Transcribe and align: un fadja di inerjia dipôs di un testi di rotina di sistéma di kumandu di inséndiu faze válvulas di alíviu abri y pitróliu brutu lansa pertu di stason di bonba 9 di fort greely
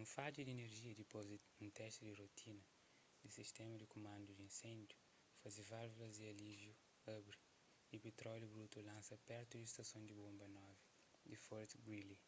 un 0.00 0.04
fadja 0.12 0.42
di 0.44 0.52
inerjia 0.56 0.92
dipôs 0.96 1.26
di 1.56 1.64
un 1.66 1.70
testi 1.80 2.02
di 2.06 2.18
rotina 2.22 2.64
di 3.22 3.28
sistéma 3.38 3.74
di 3.78 3.90
kumandu 3.92 4.30
di 4.34 4.44
inséndiu 4.50 4.98
faze 5.40 5.60
válvulas 5.70 6.16
di 6.18 6.26
alíviu 6.32 6.74
abri 7.16 7.38
y 7.94 7.96
pitróliu 8.04 8.52
brutu 8.54 8.78
lansa 8.88 9.14
pertu 9.28 9.54
di 9.58 9.70
stason 9.72 10.02
di 10.08 10.14
bonba 10.20 10.46
9 10.56 10.80
di 11.30 11.36
fort 11.46 11.70
greely 11.86 12.18